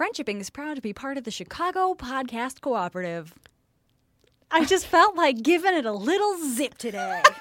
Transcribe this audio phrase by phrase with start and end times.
[0.00, 3.34] Friendshipping is proud to be part of the Chicago Podcast Cooperative.
[4.50, 7.22] I just felt like giving it a little zip today.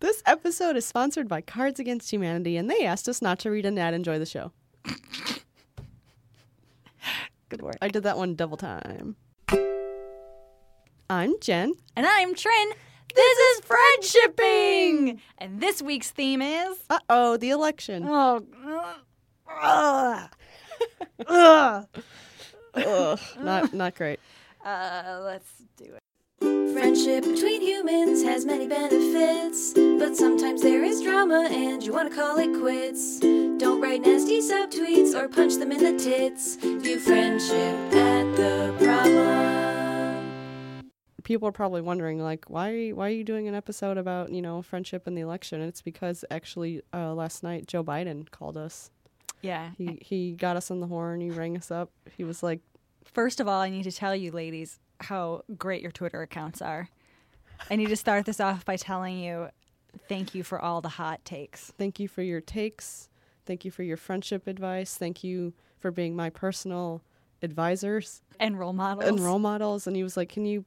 [0.00, 3.64] This episode is sponsored by Cards Against Humanity, and they asked us not to read
[3.64, 3.94] an ad.
[3.94, 4.50] Enjoy the show.
[7.48, 7.76] Good work.
[7.80, 9.14] I did that one double time.
[11.08, 11.74] I'm Jen.
[11.94, 12.72] And I'm Trin.
[13.14, 15.20] This is Friendshipping!
[15.38, 16.78] And this week's theme is.
[16.90, 18.04] Uh oh, the election.
[18.04, 18.44] Oh.
[18.66, 18.94] Uh,
[19.62, 20.26] uh,
[21.28, 21.86] Ugh,
[23.40, 24.20] not not great.
[24.64, 25.98] uh, let's do it.
[26.72, 32.16] Friendship between humans has many benefits, but sometimes there is drama and you want to
[32.16, 33.20] call it quits.
[33.20, 36.56] Don't write nasty subtweets or punch them in the tits.
[36.56, 39.62] View friendship at the problem.
[41.22, 44.62] People are probably wondering, like, why why are you doing an episode about you know
[44.62, 45.60] friendship and the election?
[45.60, 48.90] And it's because actually uh, last night Joe Biden called us.
[49.42, 49.70] Yeah.
[49.76, 51.20] He he got us on the horn.
[51.20, 51.90] He rang us up.
[52.16, 52.60] He was like,
[53.04, 56.88] First of all, I need to tell you, ladies, how great your Twitter accounts are.
[57.70, 59.48] I need to start this off by telling you
[60.08, 61.72] thank you for all the hot takes.
[61.76, 63.08] "Thank you for your takes.
[63.44, 64.96] Thank you for your friendship advice.
[64.96, 67.02] Thank you for being my personal
[67.42, 69.08] advisors." And role models.
[69.08, 70.64] and role models and he was like can you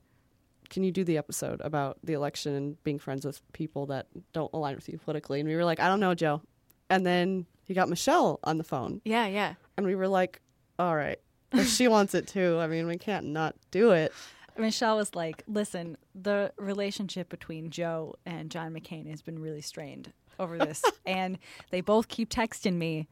[0.70, 4.52] can you do the episode about the election and being friends with people that don't
[4.54, 6.42] align with you politically and we were like i don't know joe
[6.90, 9.56] and then he got michelle on the phone Yeah, yeah.
[9.78, 10.42] and we were like
[10.80, 11.20] all right
[11.52, 14.14] if she wants it too i mean we can't not do it
[14.58, 20.14] Michelle was like, listen, the relationship between Joe and John McCain has been really strained
[20.40, 20.82] over this.
[21.06, 21.38] and
[21.72, 23.10] they both keep texting me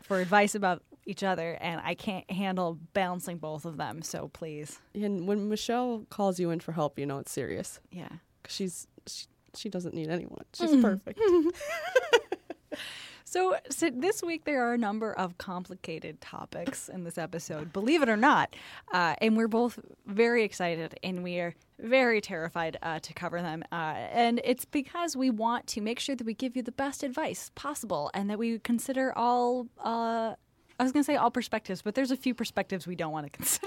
[0.00, 4.00] for advice about each other, and I can't handle balancing both of them.
[4.00, 4.78] So please.
[4.94, 8.06] and when michelle calls you in for help you know it's serious Yeah.
[8.44, 10.82] 'Cause she's she, she doesn't need anyone she's Mm-hmm.
[10.82, 11.18] perfect
[13.28, 18.00] So, so this week there are a number of complicated topics in this episode, believe
[18.00, 18.54] it or not,
[18.92, 23.64] uh, and we're both very excited and we are very terrified uh, to cover them.
[23.72, 27.02] Uh, and it's because we want to make sure that we give you the best
[27.02, 29.66] advice possible and that we consider all.
[29.84, 30.34] Uh,
[30.78, 33.26] I was going to say all perspectives, but there's a few perspectives we don't want
[33.26, 33.66] to consider.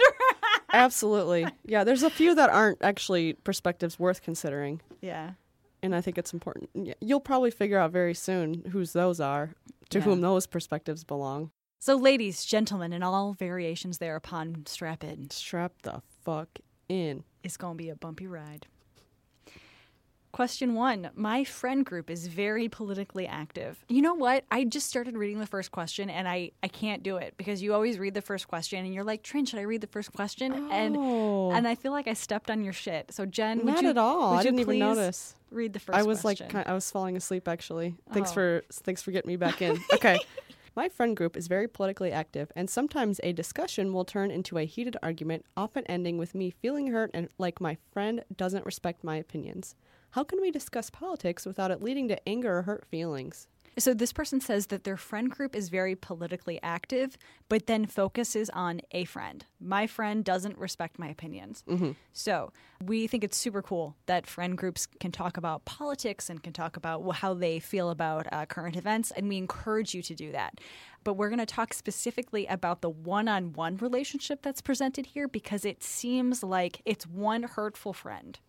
[0.72, 5.32] absolutely yeah there's a few that aren't actually perspectives worth considering yeah.
[5.82, 6.70] And I think it's important.
[7.02, 9.54] You'll probably figure out very soon whose those are,
[9.90, 10.04] to Yeah.
[10.06, 11.52] whom those perspectives belong.
[11.80, 15.30] So, ladies, gentlemen, and all variations thereupon, strap in.
[15.30, 16.50] Strap the fuck
[16.90, 17.24] in.
[17.44, 18.68] It's going to be a bumpy ride.
[20.32, 23.84] Question one My friend group is very politically active.
[23.90, 24.46] You know what?
[24.52, 27.74] I just started reading the first question and I, I can't do it because you
[27.74, 30.70] always read the first question and you're like, Trin, should I read the first question?
[30.72, 31.52] And Oh.
[31.52, 33.12] and I feel like I stepped on your shit.
[33.12, 34.36] So, Jen, would Not you, at all.
[34.36, 35.36] I didn't even notice.
[35.50, 36.48] Read the first I was question.
[36.54, 37.96] like, I was falling asleep actually.
[38.14, 38.34] Thanks Oh.
[38.36, 39.80] for thanks for getting me back in.
[39.94, 40.20] Okay.
[40.76, 44.64] My friend group is very politically active, and sometimes a discussion will turn into a
[44.66, 49.18] heated argument, often ending with me feeling hurt and like my friend doesn't respect my
[49.18, 49.76] opinions.
[50.12, 53.48] How can we discuss politics without it leading to anger or hurt feelings?
[53.78, 57.16] So this person says that their friend group is very politically active,
[57.48, 59.46] but then focuses on a friend.
[59.62, 61.64] My friend doesn't respect my opinions.
[62.12, 62.52] So
[62.84, 66.76] we think it's super cool that friend groups can talk about politics and can talk
[66.76, 70.60] about how they feel about uh, current events, and we encourage you to do that.
[71.04, 75.84] But we're going to talk specifically about the one-on-one relationship that's presented here because it
[75.84, 78.40] seems like it's one hurtful friend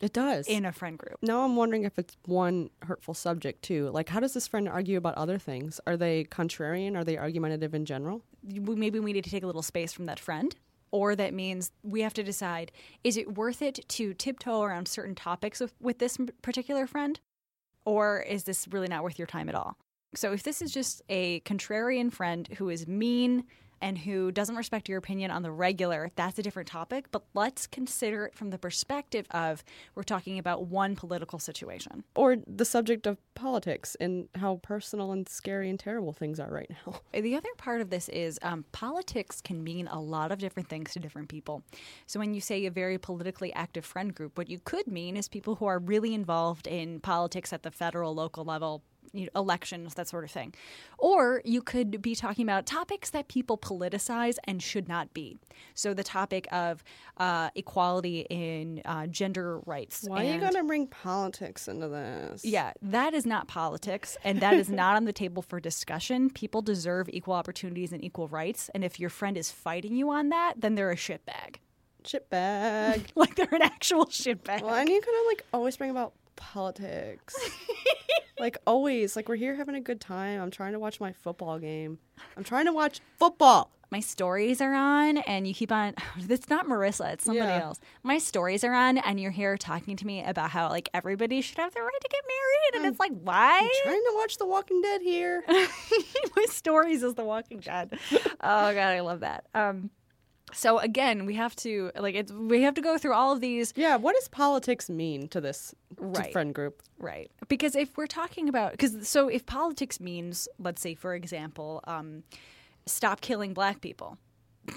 [0.00, 0.46] It does.
[0.46, 1.18] in a friend group.
[1.22, 3.90] Now I'm wondering if it's one hurtful subject too.
[3.90, 5.80] Like, how does this friend argue about other things?
[5.86, 6.96] Are they contrarian?
[6.96, 8.22] Are they argumentative in general?
[8.42, 10.56] maybe we need to take a little space from that friend
[10.90, 12.72] or that means we have to decide
[13.04, 17.20] is it worth it to tiptoe around certain topics with, with this particular friend
[17.84, 19.76] or is this really not worth your time at all
[20.14, 23.44] so if this is just a contrarian friend who is mean
[23.80, 27.06] and who doesn't respect your opinion on the regular, that's a different topic.
[27.10, 29.64] But let's consider it from the perspective of
[29.94, 32.04] we're talking about one political situation.
[32.14, 36.70] Or the subject of politics and how personal and scary and terrible things are right
[36.86, 37.00] now.
[37.30, 40.92] The other part of this is um, politics can mean a lot of different things
[40.94, 41.62] to different people.
[42.06, 45.28] So when you say a very politically active friend group, what you could mean is
[45.28, 48.82] people who are really involved in politics at the federal, local level.
[49.12, 50.54] You know, elections, that sort of thing.
[50.98, 55.38] Or you could be talking about topics that people politicize and should not be.
[55.74, 56.84] So, the topic of
[57.16, 60.04] uh, equality in uh, gender rights.
[60.06, 62.44] Why are you going to bring politics into this?
[62.44, 66.30] yeah, that is not politics, and that is not on the table for discussion.
[66.30, 70.28] People deserve equal opportunities and equal rights, and if your friend is fighting you on
[70.30, 71.56] that, then they're a shitbag.
[72.04, 73.06] Shitbag.
[73.14, 74.62] Like they're an actual shitbag.
[74.62, 77.34] Why are you kind of like always bring about politics?
[78.40, 79.14] like always.
[79.16, 80.40] Like we're here having a good time.
[80.40, 81.98] I'm trying to watch my football game.
[82.36, 83.70] I'm trying to watch football.
[83.92, 85.92] my stories are on and you keep on
[86.28, 87.62] it's not marissa it's somebody Yeah.
[87.64, 91.40] else my stories are on and you're here talking to me about how like everybody
[91.40, 94.36] should have the right to get married and it's like why I'm Trying to watch
[94.38, 95.42] The Walking Dead here.
[95.48, 99.90] my stories is the walking dead oh god i love that um
[100.52, 103.72] so again we have to like it's we have to go through all of these
[103.76, 106.32] yeah, what does politics mean to this to Right.
[106.32, 106.82] friend group?
[106.98, 107.30] Right.
[107.48, 112.22] Because if we're talking about, because so if politics means, let's say, for example, um,
[112.86, 114.18] stop killing black people,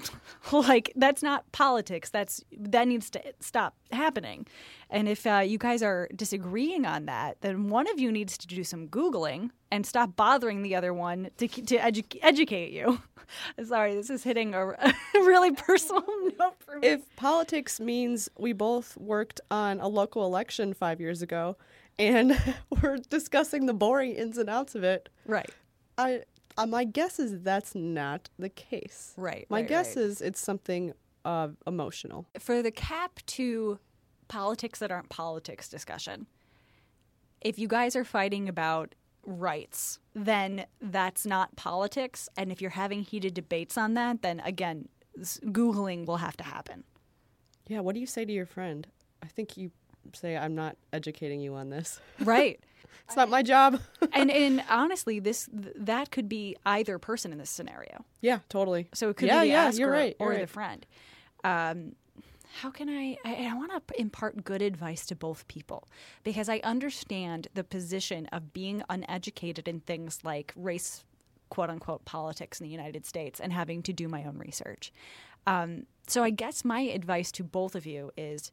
[0.52, 2.10] like that's not politics.
[2.10, 4.46] That's that needs to stop happening.
[4.90, 8.46] And if uh, you guys are disagreeing on that, then one of you needs to
[8.46, 13.00] do some googling and stop bothering the other one to to edu- educate you.
[13.64, 16.04] Sorry, this is hitting a, a really personal
[16.38, 16.88] note for me.
[16.88, 21.56] If politics means we both worked on a local election five years ago
[21.98, 22.38] and
[22.82, 25.48] we're discussing the boring ins and outs of it, right.
[25.96, 26.22] I
[26.56, 29.12] uh, my guess is that's not the case.
[29.16, 30.04] Right, My right, guess right.
[30.04, 30.92] is it's something
[31.24, 32.26] uh, emotional.
[32.38, 33.78] for the cap to
[34.28, 36.26] politics that aren't politics discussion,
[37.40, 38.94] if you guys are fighting about
[39.26, 42.28] rights, then that's not politics.
[42.36, 46.84] And if you're having heated debates on that, then again, Googling will have to happen.
[47.68, 48.86] Yeah, what do you say to your friend?
[49.22, 49.70] I think you
[50.12, 52.00] say I'm not educating you on this.
[52.20, 52.60] Right.
[53.06, 53.80] It's not my job.
[54.14, 58.02] and and honestly, this th- that could be either person in this scenario.
[58.22, 58.88] yeah, totally.
[58.94, 60.48] So it could Yeah, be the yeah, you're right, or you're the right.
[60.48, 60.86] friend.
[61.42, 61.96] Um,
[62.62, 63.18] how can I?
[63.26, 65.86] I, I want to impart good advice to both people
[66.22, 71.04] because I understand the position of being uneducated in things like race,
[71.50, 74.92] quote unquote, politics in the United States and having to do my own research.
[75.46, 78.50] Um, so I guess my advice to both of you is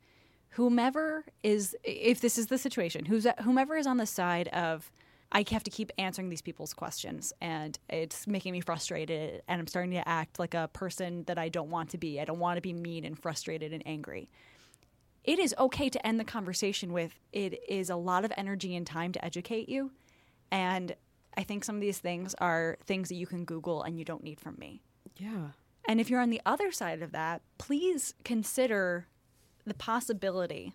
[0.51, 4.92] whomever is if this is the situation who's whomever is on the side of
[5.33, 9.68] I have to keep answering these people's questions and it's making me frustrated and I'm
[9.68, 12.19] starting to act like a person that I don't want to be.
[12.19, 14.30] I don't want to be mean and frustrated and angry.
[15.24, 18.86] It is okay to end the conversation with it is a lot of energy and
[18.86, 19.92] time to educate you
[20.51, 20.94] and
[21.38, 24.24] I think some of these things are things that you can google and you don't
[24.24, 24.81] need from me.
[25.15, 25.51] Yeah.
[25.88, 29.07] And if you're on the other side of that, please consider
[29.65, 30.73] the possibility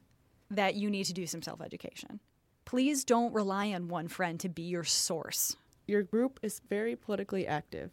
[0.50, 2.20] that you need to do some self education.
[2.64, 5.56] Please don't rely on one friend to be your source.
[5.86, 7.92] Your group is very politically active,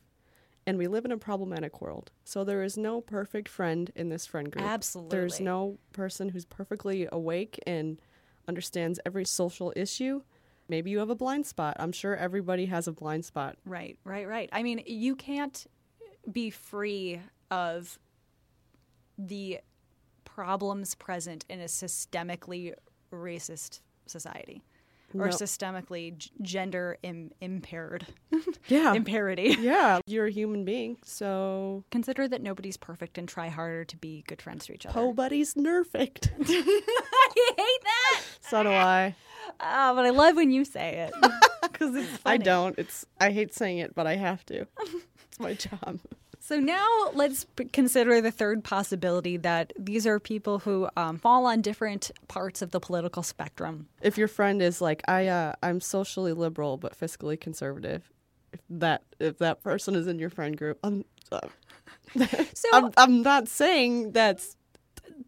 [0.65, 2.11] and we live in a problematic world.
[2.23, 4.65] So there is no perfect friend in this friend group.
[4.65, 5.17] Absolutely.
[5.17, 8.01] There's no person who's perfectly awake and
[8.47, 10.21] understands every social issue.
[10.67, 11.75] Maybe you have a blind spot.
[11.77, 13.57] I'm sure everybody has a blind spot.
[13.65, 14.49] Right, right, right.
[14.51, 15.65] I mean, you can't
[16.31, 17.19] be free
[17.51, 17.99] of
[19.17, 19.59] the
[20.33, 22.73] problems present in a systemically
[23.11, 24.63] racist society
[25.13, 25.31] or No.
[25.31, 28.07] systemically g- gender Im- impaired
[28.67, 28.93] Yeah.
[28.95, 29.55] imparity.
[29.59, 34.23] yeah, you're a human being, so Consider that nobody's perfect and try harder to be
[34.27, 34.99] good friends to each other.
[34.99, 36.29] Nobody's nerfect.
[36.41, 38.21] I hate that.
[38.41, 39.15] so do I.
[39.59, 41.13] Oh, but I love when you say it
[41.61, 41.95] because
[42.25, 42.77] I don't.
[42.79, 44.65] It's I hate saying it, but I have to.
[45.27, 45.99] It's my job.
[46.45, 51.45] So now let's p- consider the third possibility that these are people who um, fall
[51.45, 53.87] on different parts of the political spectrum.
[54.01, 58.11] If your friend is like, I uh, I'm socially liberal but fiscally conservative,
[58.51, 61.47] if that if that person is in your friend group, I'm uh,
[62.53, 64.57] So I'm, I'm not saying that's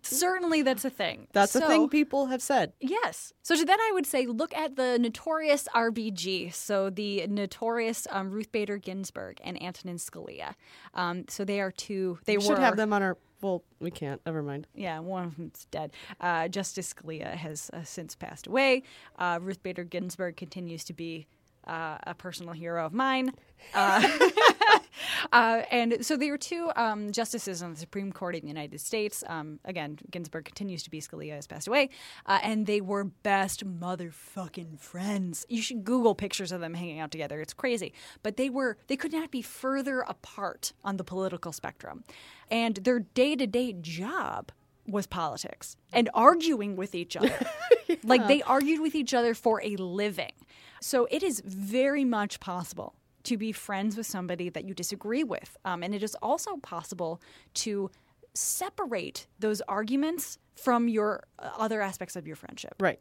[0.06, 1.28] certainly that's a thing.
[1.34, 2.74] that's a thing people have said.
[2.80, 3.34] Yes.
[3.42, 6.54] So to then I would say look at the notorious RBG.
[6.54, 10.56] So the notorious um, Ruth Bader Ginsburg and Antonin Scalia.
[10.94, 12.20] Um, so they are two.
[12.26, 13.18] They We were should have them on our.
[13.42, 14.22] Well, we can't.
[14.26, 14.66] Never mind.
[14.74, 15.92] Yeah, one of them's dead.
[16.20, 18.84] Uh, Justice Scalia has uh, since passed away.
[19.20, 21.28] Uh, Ruth Bader Ginsburg continues to be
[21.68, 23.34] uh, a personal hero of mine.
[23.74, 24.08] Uh,
[25.32, 28.80] uh, and so there were two um, justices on the Supreme Court of the United
[28.80, 29.24] States.
[29.28, 31.90] Um, again, Ginsburg continues to be Scalia has passed away,
[32.26, 35.46] uh, and they were best motherfucking friends.
[35.50, 37.42] You should Google pictures of them hanging out together.
[37.42, 37.94] It's crazy,
[38.24, 42.04] but they were they could not be further apart on the political spectrum,
[42.52, 44.52] and their day to day job
[44.88, 47.34] was politics and arguing with each other.
[48.04, 50.32] Like they argued with each other for a living.
[50.86, 55.58] So it is very much possible to be friends with somebody that you disagree with.
[55.66, 57.20] Um, and it is also possible
[57.56, 57.90] to
[58.36, 62.76] separate those arguments from your uh, other aspects of your friendship.
[62.80, 63.00] Right.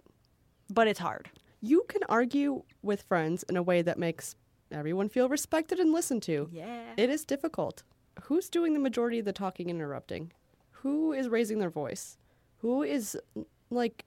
[0.71, 1.29] But it's hard.
[1.61, 4.35] You can argue with friends in a way that makes
[4.73, 6.49] everyone feel respected and listened to.
[6.50, 6.95] Yeah.
[6.97, 7.83] It is difficult.
[8.23, 10.33] Who's doing the majority of the talking and interrupting?
[10.71, 12.17] Who is raising their voice?
[12.62, 13.14] Who is
[13.69, 14.07] like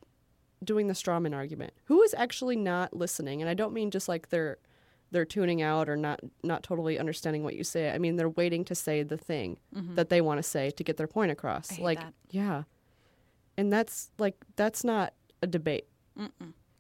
[0.68, 1.74] doing the strawman argument?
[1.86, 3.42] Who is actually not listening?
[3.42, 4.58] And I don't mean just like they're
[5.10, 7.90] they're tuning out or not not totally understanding what you say.
[7.90, 9.58] I mean, they're waiting to say the thing
[9.96, 11.72] that they want to say to get their point across.
[11.72, 11.84] Mm-hmm.
[11.84, 12.14] Like, that.
[12.30, 12.64] yeah.
[13.58, 15.88] And that's like that's not a debate.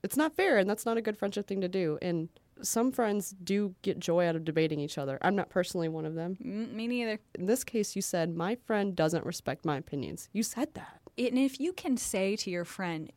[0.03, 1.98] It's not fair and that's not a good friendship thing to do.
[2.01, 2.29] And
[2.62, 5.17] some friends do get joy out of debating each other.
[5.22, 6.38] I'm not personally one of them.
[6.44, 7.20] Mm, me neither.
[7.36, 10.29] In this case, you said my friend doesn't respect my opinions.
[10.34, 11.01] You said that.
[11.17, 13.12] And if you can say to your friend,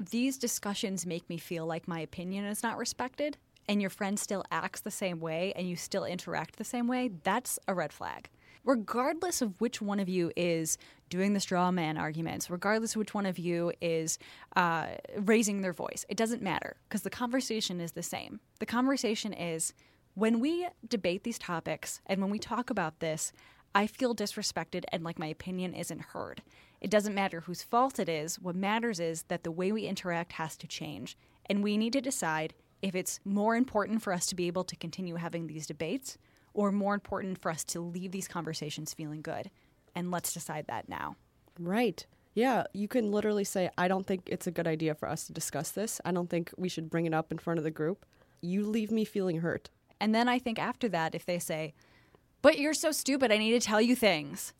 [0.00, 3.36] these discussions make me feel like my opinion is not respected,
[3.68, 7.10] and your friend still acts the same way and you still interact the same way,
[7.22, 8.28] that's a red flag.
[8.64, 10.76] Regardless of which one of you is
[11.08, 14.18] doing the straw man arguments, regardless of which one of you is
[14.56, 14.86] uh,
[15.18, 18.40] raising their voice, it doesn't matter because the conversation is the same.
[18.58, 19.72] The conversation is
[20.14, 23.32] when we debate these topics and when we talk about this,
[23.74, 26.42] I feel disrespected and like my opinion isn't heard.
[26.80, 28.40] It doesn't matter whose fault it is.
[28.40, 31.16] What matters is that the way we interact has to change.
[31.46, 34.76] And we need to decide if it's more important for us to be able to
[34.76, 36.16] continue having these debates
[36.54, 39.50] or more important for us to leave these conversations feeling good.
[39.94, 41.16] And let's decide that now.
[41.58, 42.06] Right.
[42.34, 45.32] Yeah, you can literally say, I don't think it's a good idea for us to
[45.32, 46.00] discuss this.
[46.04, 48.06] I don't think we should bring it up in front of the group.
[48.40, 49.68] You leave me feeling hurt.
[50.00, 51.74] And then I think after that, if they say,
[52.40, 54.54] but you're so stupid, I need to tell you things.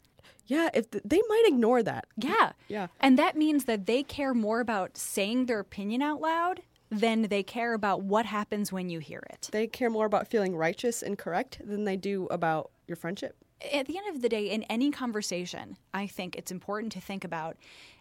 [0.51, 2.07] Yeah, if th- they might ignore that.
[2.17, 2.53] Yeah.
[2.67, 2.89] Yeah.
[2.99, 7.45] And that means that they care more about saying their opinion out loud than they
[7.45, 9.49] care about what happens when you hear it.
[9.53, 13.37] They care more about feeling righteous and correct than they do about your friendship.
[13.73, 17.23] At the end of the day, in any conversation, I think it's important to think
[17.25, 17.57] about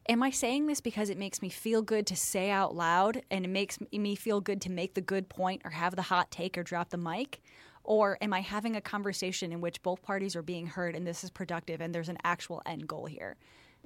[0.07, 3.45] am I saying this because it makes me feel good to say out loud and
[3.45, 6.57] it makes me feel good to make the good point or have the hot take
[6.57, 7.41] or drop the mic?
[7.83, 11.23] Or am I having a conversation in which both parties are being heard and this
[11.23, 13.35] is productive and there's an actual end goal here?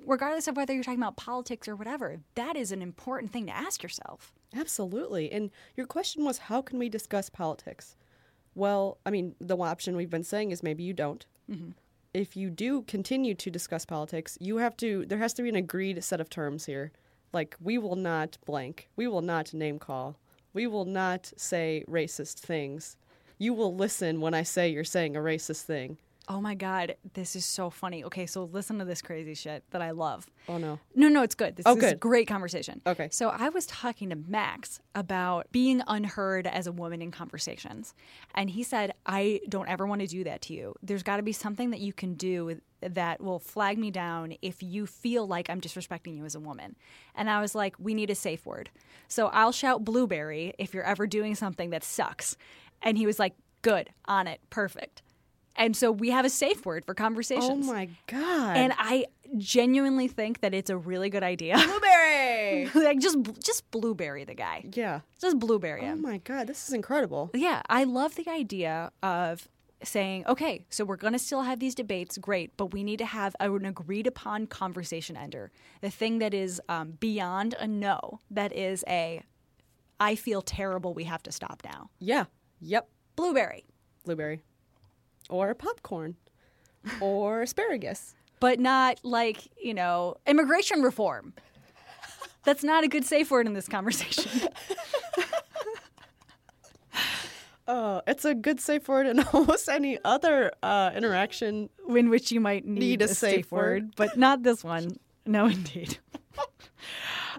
[0.05, 3.55] Regardless of whether you're talking about politics or whatever, that is an important thing to
[3.55, 4.33] ask yourself.
[4.55, 5.31] Absolutely.
[5.31, 7.95] And your question was, how can we discuss politics?
[8.55, 11.25] Well, I mean, the option we've been saying is maybe you don't.
[11.50, 11.71] Mm-hmm.
[12.13, 15.55] If you do continue to discuss politics, you have to, there has to be an
[15.55, 16.91] agreed set of terms here.
[17.31, 18.89] Like, we will not blank.
[18.95, 20.17] We will not name call.
[20.53, 22.95] We will not say racist things.
[23.43, 25.97] You will listen when I say you're saying a racist thing.
[26.29, 28.01] Oh my God, this is so funny.
[28.05, 30.25] Okay, so listen to this crazy shit that I love.
[30.47, 30.79] Oh, no.
[30.95, 31.57] No, no, it's good.
[31.57, 32.00] This Oh, is a good.
[32.00, 32.79] great conversation.
[32.88, 33.09] Okay.
[33.12, 37.93] So I was talking to Max about being unheard as a woman in conversations.
[38.33, 40.75] And he said, I don't ever want to do that to you.
[40.81, 44.63] There's got to be something that you can do that will flag me down if
[44.63, 46.77] you feel like I'm disrespecting you as a woman.
[47.15, 48.69] And I was like, we need a safe word.
[49.09, 52.38] So I'll shout blueberry if you're ever doing something that sucks.
[52.84, 55.02] And he was like, good, on it, perfect.
[55.56, 57.68] And so we have a safe word for conversations.
[57.68, 58.58] Oh, my God.
[58.58, 59.06] And I
[59.38, 61.56] genuinely think that it's a really good idea.
[61.68, 62.70] blueberry.
[62.75, 64.66] like just just blueberry the guy.
[64.74, 65.02] yeah.
[65.22, 66.48] Just blueberry Oh, my God.
[66.48, 67.30] This is incredible.
[67.34, 69.48] Yeah, I love the idea of
[69.84, 73.06] saying, okay, so we're going to still have these debates, great, but we need to
[73.06, 75.52] have an agreed upon conversation ender.
[75.82, 79.22] The thing that is um, beyond a no, that is a,
[80.00, 81.90] I feel terrible, we have to stop now.
[82.00, 82.25] Yeah.
[82.65, 82.88] Yep.
[83.15, 83.65] Blueberry,
[84.05, 84.41] Blueberry.
[85.29, 86.15] Or popcorn.
[87.01, 88.15] or asparagus.
[88.39, 91.34] but not like, you know, immigration reform.
[92.43, 94.50] That's not a good safe word in this conversation.
[97.65, 101.70] Uh, it's a good safe word in almost any other uh, interaction.
[101.88, 103.93] in which you might need, Need a, a safe, safe word, word.
[103.96, 104.98] but not this one.
[105.25, 105.98] No, indeed.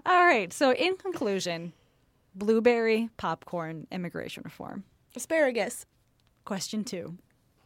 [0.05, 0.51] All right.
[0.51, 1.73] So, in conclusion,
[2.33, 4.83] blueberry, popcorn, immigration reform.
[5.15, 5.85] Asparagus.
[6.43, 7.17] Question two.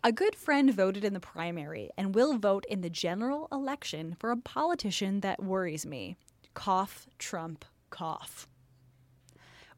[0.03, 4.31] A good friend voted in the primary and will vote in the general election for
[4.31, 6.15] a politician that worries me.
[6.53, 8.47] Cough, Trump, cough.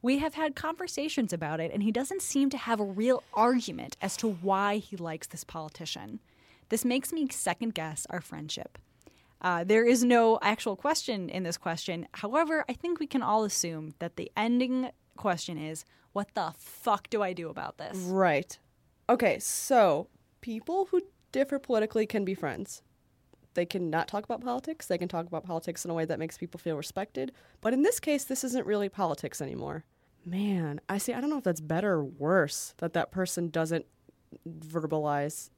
[0.01, 3.97] We have had conversations about it, and he doesn't seem to have a real argument
[4.01, 6.19] as to why he likes this politician.
[6.69, 8.77] This makes me second guess our friendship.
[9.41, 12.07] Uh, there is no actual question in this question.
[12.13, 17.09] However, I think we can all assume that the ending question is what the fuck
[17.09, 17.97] do I do about this?
[17.97, 18.57] Right.
[19.09, 20.07] Okay, so
[20.41, 21.01] people who
[21.31, 22.81] differ politically can be friends.
[23.53, 24.87] They can not talk about politics.
[24.87, 27.33] They can talk about politics in a way that makes people feel respected.
[27.59, 29.85] But in this case, this isn't really politics anymore.
[30.25, 31.13] Man, I see.
[31.13, 33.85] I don't know if that's better or worse that that person doesn't
[34.47, 35.49] verbalize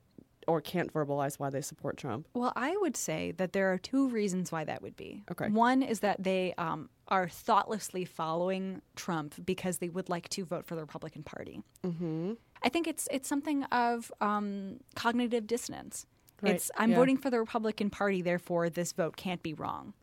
[0.47, 2.27] or can't verbalize why they support Trump.
[2.33, 5.23] Well, I would say that there are two reasons why that would be.
[5.31, 5.49] Okay.
[5.49, 10.65] One is that they um, are thoughtlessly following Trump because they would like to vote
[10.65, 11.61] for the Republican Party.
[11.85, 12.33] Mm-hmm.
[12.61, 16.05] I think it's it's something of um, cognitive dissonance.
[16.41, 16.97] Right, It's I'm yeah.
[16.97, 19.93] voting for the Republican Party, therefore this vote can't be wrong.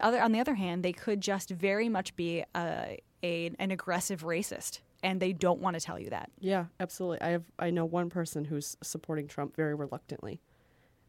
[0.00, 4.22] Other on the other hand, they could just very much be a, a an aggressive
[4.22, 6.30] racist and they don't want to tell you that.
[6.38, 7.20] Yeah, absolutely.
[7.20, 10.40] I have I know one person who's supporting Trump very reluctantly.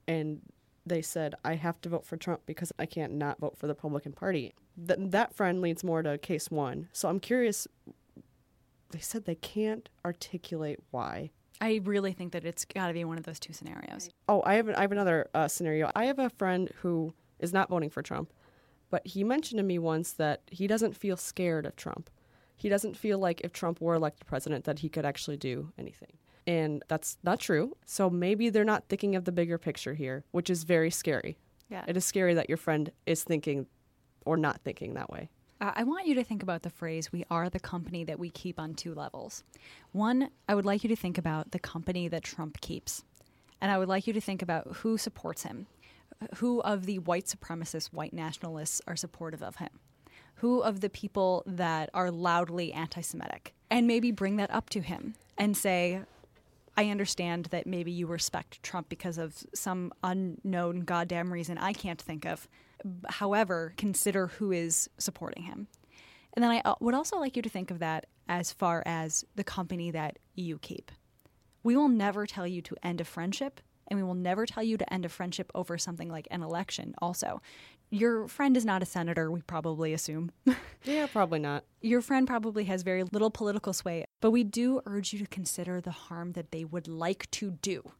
[0.08, 0.42] And
[0.86, 3.74] they said I have to vote for Trump because I can't not vote for the
[3.74, 4.54] Republican Party.
[4.88, 6.90] Th- that friend leads more to case 1.
[6.94, 7.68] So I'm curious
[8.92, 11.32] they said they can't articulate why.
[11.62, 14.10] I really think that it's got to be one of those two scenarios.
[14.28, 15.92] Oh, I have I have another uh, scenario.
[15.96, 18.34] I have a friend who is not voting for Trump,
[18.90, 22.10] but he mentioned to me once that he doesn't feel scared of Trump.
[22.62, 26.14] He doesn't feel like if Trump were elected president that he could actually do anything.
[26.46, 27.76] And that's not true.
[27.88, 31.40] So maybe they're not thinking of the bigger picture here, which is very scary.
[31.70, 31.84] Yeah.
[31.88, 33.66] It is scary that your friend is thinking
[34.28, 35.32] or not thinking that way.
[35.60, 38.30] Uh, I want you to think about the phrase, we are the company that we
[38.30, 39.44] keep on two levels.
[39.92, 43.04] One, I would like you to think about the company that Trump keeps.
[43.60, 45.66] And I would like you to think about who supports him.
[46.36, 49.70] Who of the white supremacist, white nationalists are supportive of him?
[50.42, 53.54] Who of the people that are loudly anti Semitic?
[53.70, 56.02] And maybe bring that up to him and say,
[56.76, 62.02] I understand that maybe you respect Trump because of some unknown goddamn reason I can't
[62.02, 62.48] think of.
[63.08, 65.68] However, consider who is supporting him.
[66.34, 69.24] And then I uh, would also like you to think of that as far as
[69.36, 70.92] the company that you keep.
[71.62, 74.78] We will never tell you to end a friendship, and we will never tell you
[74.78, 77.42] to end a friendship over something like an election, also.
[77.90, 80.32] Your friend is not a senator, we probably assume.
[80.84, 81.64] Yeah, probably not.
[81.82, 85.80] Your friend probably has very little political sway, but we do urge you to consider
[85.80, 87.92] the harm that they would like to do.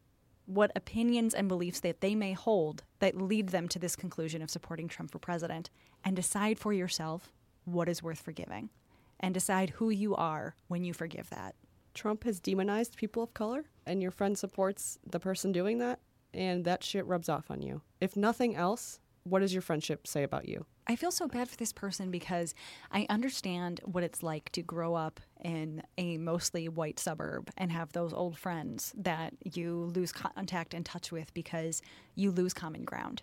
[0.48, 4.50] What opinions and beliefs that they may hold that lead them to this conclusion of
[4.50, 5.70] supporting Trump for president,
[6.04, 7.32] and decide for yourself
[7.66, 8.72] what is worth forgiving,
[9.20, 11.54] and decide who you are when you forgive that.
[11.94, 16.00] Trump has demonized people of color, and your friend supports the person doing that,
[16.34, 17.82] and that shit rubs off on you.
[18.00, 20.66] If nothing else, what does your friendship say about you?
[20.88, 22.56] I feel so bad for this person because
[22.92, 27.94] I understand what it's like to grow up in a mostly white suburb and have
[27.94, 31.82] those old friends that you lose contact and touch with because
[32.16, 33.22] you lose common ground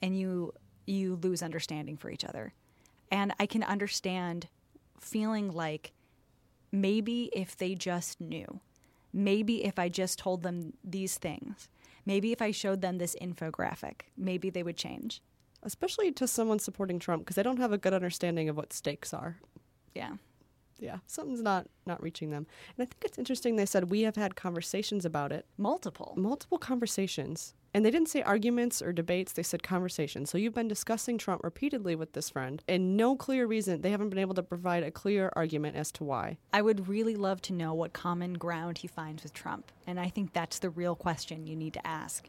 [0.00, 0.52] and you
[0.86, 2.52] you lose understanding for each other.
[3.10, 4.48] And I can understand
[4.98, 5.92] feeling like
[6.72, 8.60] maybe if they just knew,
[9.12, 11.68] maybe if I just told them these things,
[12.06, 15.22] maybe if I showed them this infographic, maybe they would change.
[15.62, 19.12] Especially to someone supporting Trump, because they don't have a good understanding of what stakes
[19.12, 19.36] are.
[19.94, 20.12] Yeah.
[20.78, 22.46] Yeah, something's not not reaching them.
[22.78, 26.14] And I think it's interesting they said we have had conversations about it, Multiple.
[26.16, 27.52] multiple conversations.
[27.72, 30.30] And they didn't say arguments or debates, they said conversations.
[30.30, 34.10] So you've been discussing Trump repeatedly with this friend, and no clear reason, they haven't
[34.10, 36.38] been able to provide a clear argument as to why.
[36.52, 39.70] I would really love to know what common ground he finds with Trump.
[39.86, 42.28] And I think that's the real question you need to ask.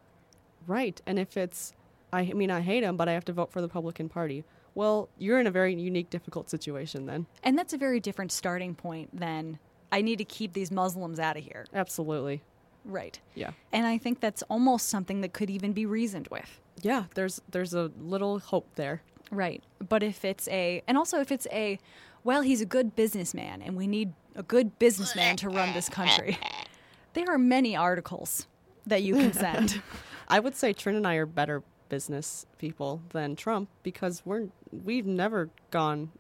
[0.67, 1.01] Right.
[1.07, 1.73] And if it's,
[2.13, 4.43] I mean, I hate him, but I have to vote for the Republican Party.
[4.75, 7.25] Well, you're in a very unique, difficult situation then.
[7.43, 9.59] And that's a very different starting point than
[9.91, 11.65] I need to keep these Muslims out of here.
[11.73, 12.41] Absolutely.
[12.85, 13.19] Right.
[13.35, 13.51] Yeah.
[13.71, 16.59] And I think that's almost something that could even be reasoned with.
[16.81, 19.01] Yeah, there's there's a little hope there.
[19.31, 19.63] Right.
[19.87, 21.79] But if it's a, and also if it's a,
[22.23, 26.37] well, he's a good businessman and we need a good businessman to run this country,
[27.13, 28.47] there are many articles
[28.85, 29.81] that you can send.
[30.27, 35.05] I would say Trin and I are better business people than Trump because we're we've
[35.05, 36.11] never gone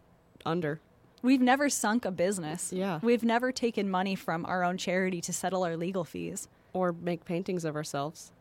[0.45, 0.79] under.
[1.21, 2.73] We've never sunk a business.
[2.73, 2.99] Yeah.
[3.03, 6.47] We've never taken money from our own charity to settle our legal fees.
[6.73, 8.31] or make paintings of ourselves.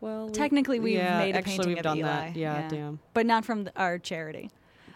[0.00, 2.08] Well, we- Technically, we've yeah, made a actually painting we've of done Eli.
[2.08, 2.36] that.
[2.36, 2.98] Yeah, damn.
[3.14, 4.50] But not from the, our charity.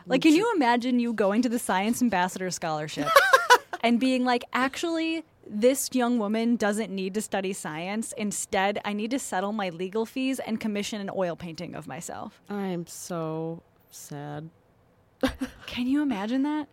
[0.06, 3.08] Like, can you imagine you going to the Science Ambassador Scholarship
[3.82, 8.12] and being like, actually, this young woman doesn't need to study science.
[8.18, 12.40] Instead, I need to settle my legal fees and commission an oil painting of myself.
[12.50, 14.50] I'm so sad.
[15.66, 16.66] Can you imagine that?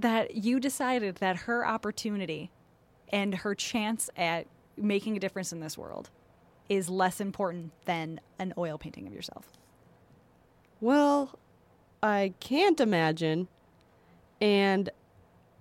[0.00, 2.50] That you decided that her opportunity
[3.10, 6.10] and her chance at making a difference in this world
[6.68, 9.46] is less important than an oil painting of yourself.
[10.80, 11.38] Well,
[12.02, 13.48] I can't imagine,
[14.40, 14.90] and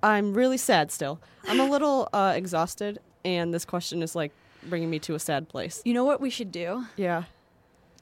[0.02, 1.20] I'm really sad still.
[1.48, 4.32] I'm a little uh, exhausted, and this question is like
[4.64, 5.82] bringing me to a sad place.
[5.86, 6.86] You know what we should do?
[6.96, 7.24] Yeah.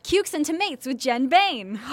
[0.04, 1.80] Cukes and Tomates with Jen Bain.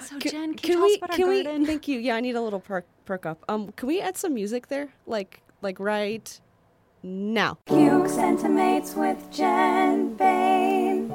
[0.00, 0.92] so, Jen, can, you tell we?
[0.92, 1.66] us about our can we?
[1.66, 1.98] Thank you.
[1.98, 3.44] Yeah, I need a little perk perk up.
[3.48, 4.90] Um, can we add some music there?
[5.06, 6.40] Like like right
[7.02, 7.58] now.
[7.66, 11.08] Cukes and Tomates with Jen Bain.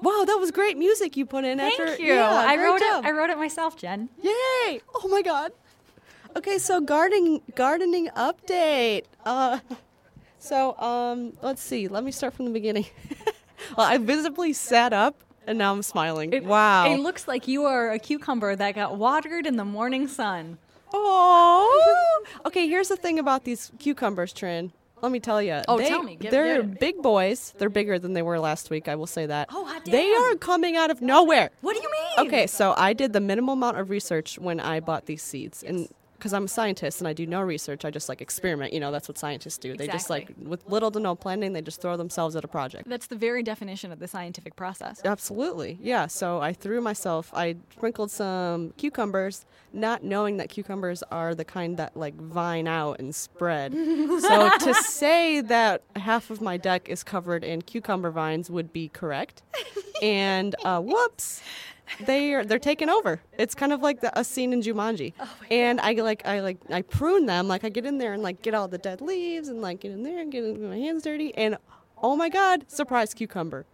[0.00, 1.58] Wow, that was great music you put in.
[1.58, 2.14] Thank after, you.
[2.14, 3.04] Yeah, I wrote job.
[3.04, 3.08] it.
[3.08, 4.08] I wrote it myself, Jen.
[4.22, 4.80] Yay!
[4.94, 5.52] Oh my god.
[6.36, 9.04] Okay, so gardening gardening update.
[9.24, 9.58] Uh
[10.38, 11.88] so um let's see.
[11.88, 12.86] Let me start from the beginning.
[13.76, 16.46] well, I visibly sat up and now I'm smiling.
[16.46, 16.92] wow.
[16.92, 20.58] It looks like you are a cucumber that got watered in the morning sun.
[20.98, 22.24] Oh.
[22.46, 24.72] okay, here's the thing about these cucumbers, Trin.
[25.02, 25.60] Let me tell you.
[25.68, 26.16] Oh, tell me.
[26.16, 27.54] Give- they're give- big boys.
[27.58, 28.88] They're bigger than they were last week.
[28.88, 29.48] I will say that.
[29.52, 31.50] Oh, hot They are coming out of nowhere.
[31.60, 32.26] What do you mean?
[32.26, 35.88] Okay, so I did the minimal amount of research when I bought these seeds, and
[36.26, 38.72] because I'm a scientist and I do no research, I just like experiment.
[38.72, 39.76] You know, that's what scientists do.
[39.76, 42.88] They just like with little to no planning, they just throw themselves at a project.
[42.88, 45.00] That's the very definition of the scientific process.
[45.04, 46.08] Absolutely, yeah.
[46.08, 47.30] So I threw myself.
[47.32, 52.98] I sprinkled some cucumbers, not knowing that cucumbers are the kind that like vine out
[52.98, 53.72] and spread.
[53.72, 58.88] so to say that half of my deck is covered in cucumber vines would be
[58.88, 59.42] correct.
[60.02, 61.40] And uh, whoops,
[62.04, 63.20] they are they're taking over.
[63.38, 65.12] It's kind of like the, a scene in Jumanji.
[65.18, 67.48] Oh and I like I like I prune them.
[67.48, 69.92] Like I get in there and like get all the dead leaves and like get
[69.92, 71.34] in there and get my hands dirty.
[71.36, 71.56] And
[72.02, 73.66] oh my god, surprise cucumber.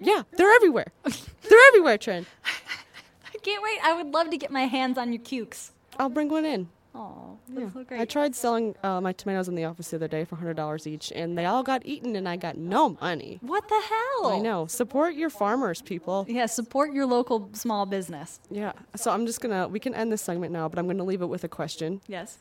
[0.00, 0.92] Yeah, they're everywhere.
[1.04, 2.26] they're everywhere, Trin.
[2.44, 3.78] I can't wait.
[3.82, 5.70] I would love to get my hands on your cukes.
[5.98, 6.68] I'll bring one in.
[6.94, 7.70] Oh, Yeah.
[7.72, 8.00] so great.
[8.00, 10.86] I tried selling uh, my tomatoes in the office the other day for hundred dollars
[10.86, 13.38] each, and they all got eaten, and I got no money.
[13.40, 14.32] what the hell?
[14.32, 14.66] I know.
[14.66, 16.26] Support your farmers, people.
[16.28, 18.40] Yeah, support your local small business.
[18.50, 18.72] Yeah.
[18.94, 19.68] So I'm just gonna.
[19.68, 22.02] We can end this segment now, but I'm gonna leave it with a question.
[22.06, 22.38] Yes.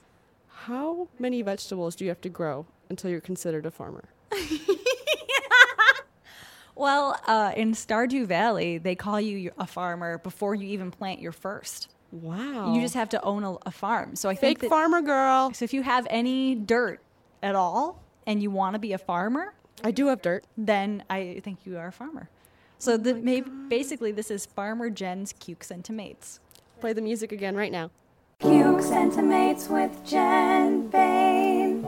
[0.66, 4.04] How many vegetables do you have to grow until you're considered a farmer?
[6.74, 11.34] Well, uh, in Stardew Valley, they call you a farmer before you even plant your
[11.34, 11.90] first.
[12.12, 12.74] Wow.
[12.74, 14.15] You just have to own a, a farm.
[14.15, 15.54] So I think fake that, farmer girl.
[15.54, 17.02] So if you have any dirt
[17.41, 20.45] at all and you want to be a farmer, I do have dirt.
[20.58, 22.30] then I think you are a farmer.
[22.78, 26.39] So oh the, maybe, basically, this is Farmer Jen's Cukes and Tomatoes.
[26.80, 27.91] Play the music again right now.
[28.39, 31.88] Cukes and Tomates with Jen Bain.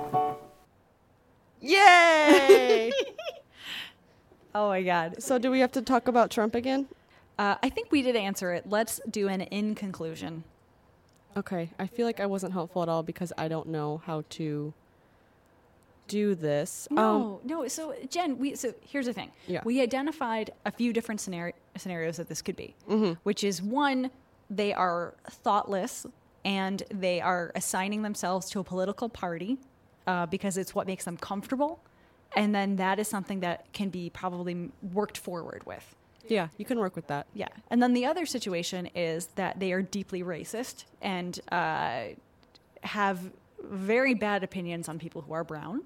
[1.59, 2.91] Yay!
[4.55, 5.23] Oh my God.
[5.23, 6.87] so do we have to talk about Trump again?
[7.37, 8.69] Uh, I think we did answer it.
[8.69, 10.43] Let's do an in conclusion.
[11.35, 14.73] Okay, I feel like I wasn't helpful at all because I don't know how to
[16.07, 16.87] do this.
[16.91, 17.67] Um, No, no.
[17.67, 19.31] So Jen, we so here's the thing.
[19.47, 19.61] Yeah.
[19.65, 22.75] We identified a few different scenario, scenarios that this could be,
[23.23, 24.11] which is one,
[24.49, 26.05] they are thoughtless
[26.45, 29.57] and they are assigning themselves to a political party
[30.05, 31.79] uh, because it's what makes them comfortable,
[32.35, 35.95] and then that is something that can be probably worked forward with.
[36.27, 37.27] Yeah, you can work with that.
[37.33, 37.47] Yeah.
[37.69, 42.03] And then the other situation is that they are deeply racist and uh,
[42.83, 43.31] have
[43.63, 45.81] very bad opinions on people who are brown.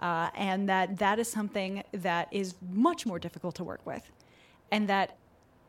[0.00, 4.10] Uh, and that that is something that is much more difficult to work with.
[4.72, 5.16] And that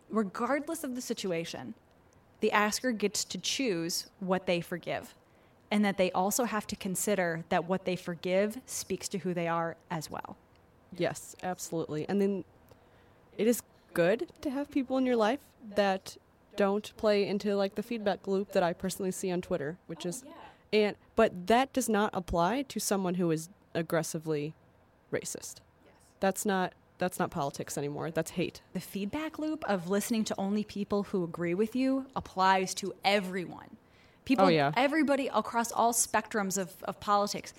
[0.09, 1.75] regardless of the situation,
[2.39, 5.13] the asker gets to choose what they forgive.
[5.69, 9.47] And that they also have to consider that what they forgive speaks to who they
[9.47, 10.37] are as well.
[10.97, 12.07] Yes, absolutely.
[12.09, 12.43] And then
[13.37, 13.61] it is
[13.93, 15.39] good to have people in your life
[15.75, 16.17] that
[16.55, 20.23] don't play into like the feedback loop that I personally see on Twitter, which is
[20.27, 20.31] oh,
[20.71, 24.53] and but that does not apply to someone who is aggressively
[25.11, 25.55] racist.
[26.19, 28.11] That's not that's not politics anymore.
[28.11, 28.61] That's hate.
[28.73, 33.77] The feedback loop of listening to only people who agree with you applies to everyone.
[34.25, 34.71] People, Oh, yeah.
[34.77, 37.53] everybody across all spectrums of, of politics.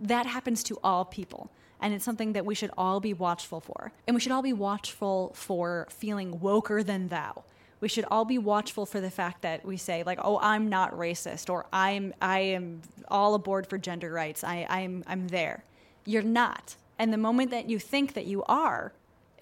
[0.00, 1.50] That happens to all people.
[1.80, 3.92] And it's something that we should all be watchful for.
[4.06, 7.44] And we should all be watchful for feeling woker than thou.
[7.80, 10.92] We should all be watchful for the fact that we say, like, oh, I'm not
[10.92, 14.42] racist, or I'm I am all aboard for gender rights.
[14.42, 15.62] I, I'm I'm there.
[16.06, 16.76] You're not.
[16.98, 18.92] And the moment that you think that you are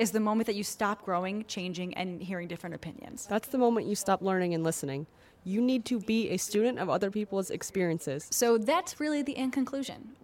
[0.00, 3.26] is the moment that you stop growing, changing, and hearing different opinions.
[3.30, 5.06] That's the moment you stop learning and listening.
[5.44, 8.26] You need to be a student of other people's experiences.
[8.30, 10.16] So that's really the end conclusion.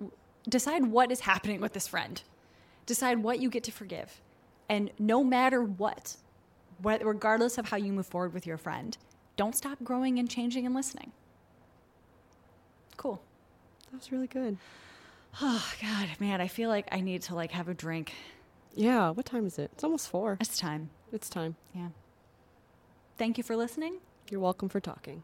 [0.49, 2.23] Decide what is happening with this friend.
[2.87, 4.21] Decide what you get to forgive.
[4.69, 6.17] And no matter what,
[6.81, 8.97] what regardless of how you move forward with your friend,
[9.37, 11.13] don't stop growing and changing and listening.
[12.97, 13.21] Cool.
[13.91, 14.57] That was really good.
[15.41, 18.13] Oh god, man, I feel like I need to like have a drink.
[18.75, 19.71] Yeah, what time is it?
[19.75, 20.39] It's almost 4.
[20.41, 20.91] It's time.
[21.13, 21.55] It's time.
[21.73, 21.91] Yeah.
[23.17, 23.99] Thank you for listening.
[24.29, 25.23] You're welcome for talking.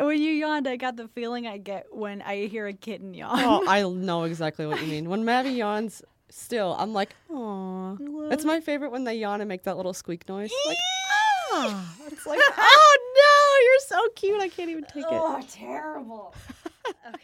[0.06, 3.38] When you yawned, I got the feeling I get when I hear a kitten yawn.
[3.38, 5.08] Oh, I know exactly what you mean.
[5.08, 7.96] When Maddie yawns, still, I'm like, aw.
[8.30, 10.50] It's my favorite when they yawn and make that little squeak noise.
[10.66, 10.76] Like,
[11.52, 11.96] ah.
[12.06, 14.40] It's like, oh no, you're so cute.
[14.40, 15.08] I can't even take it.
[15.10, 16.34] Oh, terrible.
[16.88, 17.18] okay.